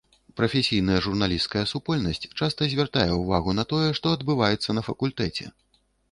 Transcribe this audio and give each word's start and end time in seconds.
Прафесійная 0.39 1.01
журналісцкая 1.05 1.61
супольнасць 1.73 2.21
часта 2.39 2.69
звяртае 2.71 3.05
ўвагу 3.23 3.53
на 3.59 3.63
тое, 3.73 3.89
што 3.99 4.15
адбываецца 4.17 4.69
на 4.79 4.85
факультэце. 4.89 5.45